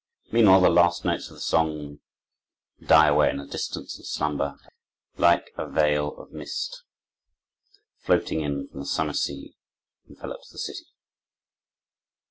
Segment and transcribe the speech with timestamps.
[0.31, 1.99] Meanwhile, the last notes of the song
[2.83, 4.55] die away in the distance, and slumber,
[5.17, 6.81] like a veil of mist
[7.99, 9.55] floating in from the summer sea,
[10.09, 10.87] envelops the city.